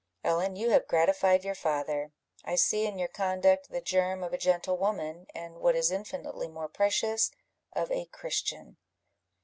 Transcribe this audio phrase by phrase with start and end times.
[0.23, 2.11] Ellen, you have gratified your father:
[2.43, 6.67] I see in your conduct the germ of a gentlewoman, and, what is infinitely more
[6.69, 7.29] precious,
[7.73, 8.77] of a Christian."